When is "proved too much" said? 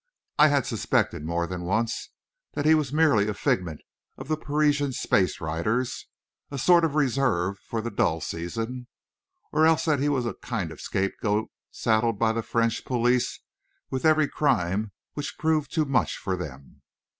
15.37-16.17